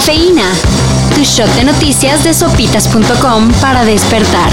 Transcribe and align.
Cafeína. 0.00 0.50
Tu 1.14 1.24
shot 1.24 1.54
de 1.56 1.64
noticias 1.64 2.24
de 2.24 2.32
sopitas.com 2.32 3.52
para 3.60 3.84
despertar. 3.84 4.50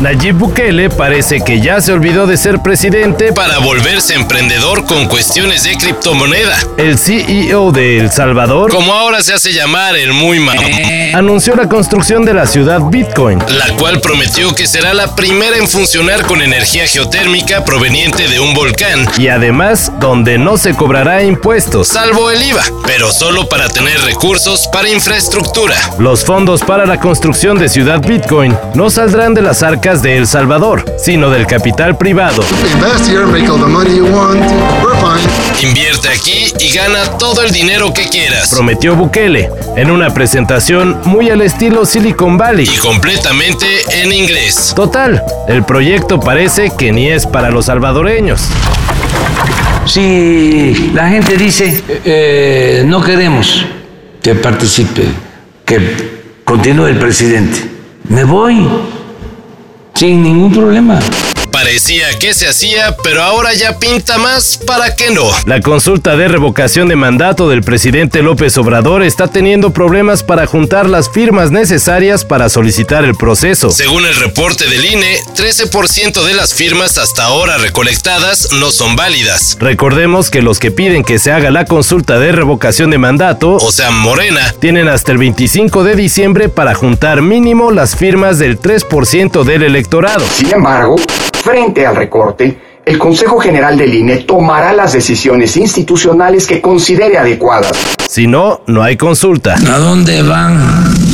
Nayib 0.00 0.34
Bukele 0.36 0.90
parece 0.90 1.40
que 1.40 1.60
ya 1.60 1.80
se 1.80 1.92
olvidó 1.92 2.26
de 2.26 2.36
ser 2.36 2.60
presidente 2.60 3.32
para 3.32 3.58
volverse 3.58 4.14
emprendedor 4.14 4.84
con 4.84 5.06
cuestiones 5.06 5.62
de 5.62 5.76
criptomoneda. 5.76 6.56
El 6.76 6.98
CEO 6.98 7.70
de 7.70 7.98
El 7.98 8.10
Salvador, 8.10 8.72
como 8.72 8.92
ahora 8.92 9.22
se 9.22 9.32
hace 9.32 9.52
llamar 9.52 9.96
el 9.96 10.12
muy 10.12 10.40
mal, 10.40 10.58
anunció 11.14 11.54
la 11.54 11.68
construcción 11.68 12.24
de 12.24 12.34
la 12.34 12.46
ciudad 12.46 12.80
Bitcoin, 12.80 13.38
la 13.38 13.76
cual 13.76 14.00
prometió 14.00 14.54
que 14.54 14.66
será 14.66 14.94
la 14.94 15.14
primera 15.14 15.56
en 15.56 15.68
funcionar 15.68 16.22
con 16.26 16.42
energía 16.42 16.86
geotérmica 16.86 17.64
proveniente 17.64 18.28
de 18.28 18.40
un 18.40 18.54
volcán. 18.54 19.06
Y 19.18 19.28
además 19.28 19.92
donde 20.00 20.38
no 20.38 20.56
se 20.56 20.74
cobrará 20.74 21.22
impuestos, 21.22 21.88
salvo 21.88 22.30
el 22.30 22.42
IVA, 22.42 22.62
pero 22.86 23.12
solo 23.12 23.48
para 23.48 23.68
tener 23.68 24.00
recursos 24.02 24.68
para 24.72 24.88
infraestructura. 24.88 25.76
Los 25.98 26.24
fondos 26.24 26.62
para 26.62 26.86
la 26.86 26.98
construcción 26.98 27.58
de 27.58 27.68
ciudad 27.68 28.00
Bitcoin 28.00 28.56
no 28.74 28.90
saldrán 28.90 29.34
de 29.34 29.42
las 29.42 29.62
arcas 29.62 30.02
de 30.02 30.16
El 30.16 30.26
Salvador, 30.26 30.84
sino 30.98 31.30
del 31.30 31.46
capital 31.46 31.96
privado. 31.96 32.42
Invierte 35.62 36.08
aquí 36.08 36.52
y 36.60 36.72
gana 36.72 37.18
todo 37.18 37.42
el 37.42 37.50
dinero 37.50 37.92
que 37.92 38.08
quieras, 38.08 38.50
prometió 38.50 38.94
Bukele 38.94 39.50
en 39.76 39.90
una 39.90 40.14
presentación 40.14 41.00
muy 41.04 41.30
al 41.30 41.42
estilo 41.42 41.84
Silicon 41.84 42.38
Valley 42.38 42.68
y 42.72 42.76
completamente 42.76 43.66
en 43.90 44.12
inglés. 44.12 44.72
Total, 44.76 45.20
el 45.48 45.64
proyecto 45.64 46.20
parece 46.20 46.70
que 46.78 46.92
ni 46.92 47.08
es 47.08 47.26
para 47.26 47.50
los 47.50 47.64
salvadoreños. 47.64 48.40
Si 49.84 50.92
la 50.94 51.08
gente 51.08 51.36
dice, 51.36 51.82
eh, 52.04 52.84
no 52.86 53.02
queremos 53.02 53.66
que 54.22 54.36
participe, 54.36 55.06
que 55.64 56.40
continúe 56.44 56.86
el 56.86 56.98
presidente, 56.98 57.68
me 58.08 58.22
voy 58.22 58.64
sin 59.94 60.22
ningún 60.22 60.52
problema. 60.52 61.00
Parecía 61.58 62.16
que 62.20 62.34
se 62.34 62.46
hacía, 62.46 62.96
pero 63.02 63.20
ahora 63.20 63.52
ya 63.52 63.80
pinta 63.80 64.16
más 64.16 64.60
para 64.64 64.94
que 64.94 65.10
no. 65.10 65.28
La 65.44 65.60
consulta 65.60 66.16
de 66.16 66.28
revocación 66.28 66.86
de 66.86 66.94
mandato 66.94 67.48
del 67.48 67.64
presidente 67.64 68.22
López 68.22 68.56
Obrador 68.58 69.02
está 69.02 69.26
teniendo 69.26 69.72
problemas 69.72 70.22
para 70.22 70.46
juntar 70.46 70.88
las 70.88 71.10
firmas 71.10 71.50
necesarias 71.50 72.24
para 72.24 72.48
solicitar 72.48 73.04
el 73.04 73.16
proceso. 73.16 73.72
Según 73.72 74.06
el 74.06 74.14
reporte 74.14 74.68
del 74.68 74.84
INE, 74.84 75.18
13% 75.34 76.22
de 76.24 76.34
las 76.34 76.54
firmas 76.54 76.96
hasta 76.96 77.24
ahora 77.24 77.58
recolectadas 77.58 78.52
no 78.52 78.70
son 78.70 78.94
válidas. 78.94 79.56
Recordemos 79.58 80.30
que 80.30 80.42
los 80.42 80.60
que 80.60 80.70
piden 80.70 81.02
que 81.02 81.18
se 81.18 81.32
haga 81.32 81.50
la 81.50 81.64
consulta 81.64 82.20
de 82.20 82.30
revocación 82.30 82.90
de 82.90 82.98
mandato, 82.98 83.54
o 83.54 83.72
sea, 83.72 83.90
Morena, 83.90 84.54
tienen 84.60 84.86
hasta 84.86 85.10
el 85.10 85.18
25 85.18 85.82
de 85.82 85.96
diciembre 85.96 86.48
para 86.48 86.76
juntar 86.76 87.20
mínimo 87.20 87.72
las 87.72 87.96
firmas 87.96 88.38
del 88.38 88.60
3% 88.60 89.42
del 89.42 89.64
electorado. 89.64 90.24
Sin 90.36 90.52
embargo, 90.52 90.94
Frente 91.48 91.86
al 91.86 91.96
recorte, 91.96 92.58
el 92.84 92.98
Consejo 92.98 93.38
General 93.38 93.74
del 93.78 93.94
INE 93.94 94.16
tomará 94.18 94.74
las 94.74 94.92
decisiones 94.92 95.56
institucionales 95.56 96.46
que 96.46 96.60
considere 96.60 97.16
adecuadas. 97.16 97.72
Si 98.06 98.26
no, 98.26 98.60
no 98.66 98.82
hay 98.82 98.98
consulta. 98.98 99.54
¿A 99.54 99.78
dónde 99.78 100.20
van? 100.20 101.07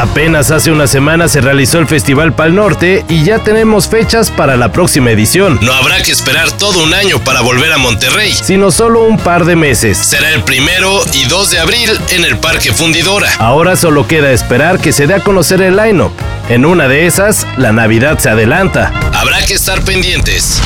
Apenas 0.00 0.50
hace 0.50 0.72
una 0.72 0.86
semana 0.86 1.28
se 1.28 1.42
realizó 1.42 1.78
el 1.78 1.86
Festival 1.86 2.32
Pal 2.32 2.54
Norte 2.54 3.04
y 3.10 3.22
ya 3.22 3.40
tenemos 3.40 3.86
fechas 3.86 4.30
para 4.30 4.56
la 4.56 4.72
próxima 4.72 5.10
edición. 5.10 5.58
No 5.60 5.74
habrá 5.74 6.02
que 6.02 6.10
esperar 6.10 6.50
todo 6.52 6.82
un 6.82 6.94
año 6.94 7.22
para 7.22 7.42
volver 7.42 7.70
a 7.70 7.76
Monterrey, 7.76 8.32
sino 8.32 8.70
solo 8.70 9.04
un 9.04 9.18
par 9.18 9.44
de 9.44 9.56
meses. 9.56 9.98
Será 9.98 10.30
el 10.30 10.42
primero 10.42 11.02
y 11.12 11.26
2 11.26 11.50
de 11.50 11.58
abril 11.58 11.90
en 12.12 12.24
el 12.24 12.38
Parque 12.38 12.72
Fundidora. 12.72 13.28
Ahora 13.38 13.76
solo 13.76 14.08
queda 14.08 14.32
esperar 14.32 14.80
que 14.80 14.94
se 14.94 15.06
dé 15.06 15.12
a 15.12 15.20
conocer 15.20 15.60
el 15.60 15.76
line-up. 15.76 16.12
En 16.48 16.64
una 16.64 16.88
de 16.88 17.06
esas, 17.06 17.46
la 17.58 17.72
Navidad 17.72 18.18
se 18.18 18.30
adelanta. 18.30 18.94
Habrá 19.12 19.44
que 19.44 19.52
estar 19.52 19.82
pendientes. 19.82 20.62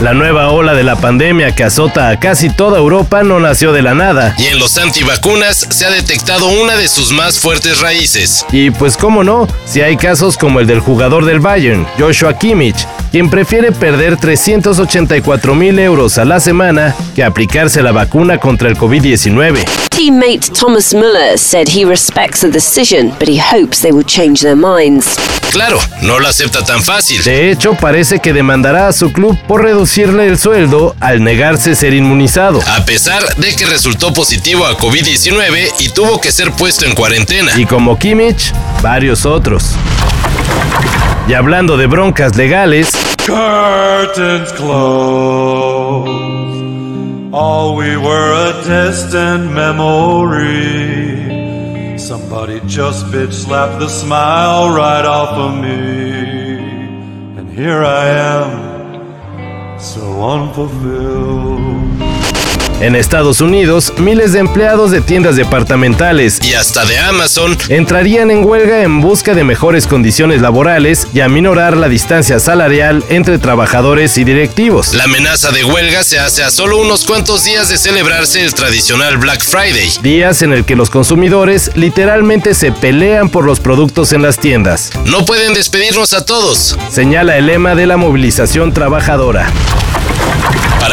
La 0.00 0.12
nueva 0.12 0.50
ola 0.50 0.74
de 0.74 0.82
la 0.84 0.96
pandemia 0.96 1.54
que 1.54 1.64
azota 1.64 2.10
a 2.10 2.20
casi 2.20 2.50
toda 2.50 2.78
Europa 2.78 3.22
no 3.22 3.40
nació 3.40 3.72
de 3.72 3.80
la 3.80 3.94
nada. 3.94 4.34
Y 4.36 4.44
en 4.48 4.58
los 4.58 4.76
antivacunas 4.76 5.66
se 5.70 5.86
ha 5.86 5.90
detectado 5.90 6.48
una 6.48 6.76
de 6.76 6.86
sus 6.86 7.12
más 7.12 7.38
fuertes 7.38 7.80
raíces. 7.80 8.44
Y 8.52 8.70
pues 8.70 8.98
cómo 8.98 9.24
no, 9.24 9.48
si 9.64 9.80
hay 9.80 9.96
casos 9.96 10.36
como 10.36 10.60
el 10.60 10.66
del 10.66 10.80
jugador 10.80 11.24
del 11.24 11.40
Bayern, 11.40 11.86
Joshua 11.98 12.36
Kimmich, 12.36 12.86
quien 13.10 13.30
prefiere 13.30 13.72
perder 13.72 14.18
384 14.18 15.54
mil 15.54 15.78
euros 15.78 16.18
a 16.18 16.26
la 16.26 16.40
semana 16.40 16.94
que 17.14 17.24
aplicarse 17.24 17.80
la 17.80 17.92
vacuna 17.92 18.36
contra 18.36 18.68
el 18.68 18.76
COVID-19. 18.76 19.64
Teammate 19.96 20.52
Thomas 20.52 20.92
Muller 20.92 21.38
said 21.38 21.68
he 21.68 21.82
respects 21.82 22.42
the 22.42 22.50
decision, 22.50 23.14
but 23.18 23.28
he 23.28 23.38
hopes 23.38 23.80
they 23.80 23.92
will 23.92 24.04
change 24.04 24.42
their 24.42 24.54
minds. 24.54 25.16
Claro, 25.50 25.78
no 26.02 26.18
lo 26.18 26.28
acepta 26.28 26.62
tan 26.62 26.82
fácil. 26.82 27.22
De 27.24 27.50
hecho, 27.50 27.72
parece 27.72 28.18
que 28.18 28.34
demandará 28.34 28.88
a 28.88 28.92
su 28.92 29.10
club 29.10 29.38
por 29.48 29.62
reducirle 29.62 30.26
el 30.26 30.36
sueldo 30.36 30.94
al 31.00 31.24
negarse 31.24 31.74
ser 31.74 31.94
inmunizado. 31.94 32.60
A 32.66 32.84
pesar 32.84 33.36
de 33.36 33.56
que 33.56 33.64
resultó 33.64 34.12
positivo 34.12 34.66
a 34.66 34.76
COVID-19 34.76 35.72
y 35.78 35.88
tuvo 35.88 36.20
que 36.20 36.30
ser 36.30 36.52
puesto 36.52 36.84
en 36.84 36.94
cuarentena. 36.94 37.52
Y 37.56 37.64
como 37.64 37.98
Kimmich, 37.98 38.52
varios 38.82 39.24
otros. 39.24 39.64
Y 41.26 41.32
hablando 41.32 41.78
de 41.78 41.86
broncas 41.86 42.36
legales, 42.36 42.90
Curtains 43.24 44.52
closed. 44.52 45.55
All 47.38 47.76
we 47.76 47.98
were 47.98 48.32
a 48.48 48.64
distant 48.64 49.52
memory. 49.52 50.48
Somebody 51.98 52.60
just 52.60 53.04
bitch 53.12 53.34
slapped 53.34 53.78
the 53.78 53.90
smile 53.90 54.74
right 54.74 55.04
off 55.04 55.32
of 55.32 55.54
me. 55.60 56.56
And 57.36 57.50
here 57.50 57.84
I 57.84 58.06
am, 58.06 59.78
so 59.78 60.30
unfulfilled. 60.30 62.35
En 62.78 62.94
Estados 62.94 63.40
Unidos, 63.40 63.94
miles 63.96 64.34
de 64.34 64.40
empleados 64.40 64.90
de 64.90 65.00
tiendas 65.00 65.36
departamentales 65.36 66.38
y 66.42 66.52
hasta 66.52 66.84
de 66.84 66.98
Amazon 66.98 67.56
entrarían 67.70 68.30
en 68.30 68.44
huelga 68.44 68.82
en 68.82 69.00
busca 69.00 69.32
de 69.32 69.44
mejores 69.44 69.86
condiciones 69.86 70.42
laborales 70.42 71.08
y 71.14 71.20
aminorar 71.20 71.74
la 71.74 71.88
distancia 71.88 72.38
salarial 72.38 73.02
entre 73.08 73.38
trabajadores 73.38 74.18
y 74.18 74.24
directivos. 74.24 74.92
La 74.92 75.04
amenaza 75.04 75.52
de 75.52 75.64
huelga 75.64 76.04
se 76.04 76.18
hace 76.18 76.44
a 76.44 76.50
solo 76.50 76.76
unos 76.78 77.06
cuantos 77.06 77.44
días 77.44 77.70
de 77.70 77.78
celebrarse 77.78 78.44
el 78.44 78.52
tradicional 78.52 79.16
Black 79.16 79.42
Friday, 79.42 79.90
días 80.02 80.42
en 80.42 80.52
el 80.52 80.66
que 80.66 80.76
los 80.76 80.90
consumidores 80.90 81.70
literalmente 81.76 82.52
se 82.52 82.72
pelean 82.72 83.30
por 83.30 83.46
los 83.46 83.58
productos 83.58 84.12
en 84.12 84.20
las 84.20 84.38
tiendas. 84.38 84.90
No 85.06 85.24
pueden 85.24 85.54
despedirnos 85.54 86.12
a 86.12 86.26
todos, 86.26 86.76
señala 86.90 87.38
el 87.38 87.46
lema 87.46 87.74
de 87.74 87.86
la 87.86 87.96
movilización 87.96 88.74
trabajadora. 88.74 89.50